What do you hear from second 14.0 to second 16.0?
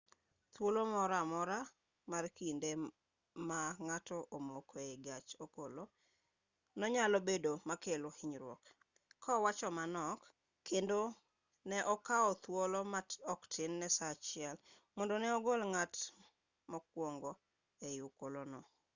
achiel mondo ne ogol ng'at